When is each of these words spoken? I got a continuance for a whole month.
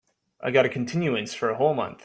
I 0.43 0.49
got 0.49 0.65
a 0.65 0.69
continuance 0.69 1.33
for 1.35 1.51
a 1.51 1.55
whole 1.57 1.75
month. 1.75 1.99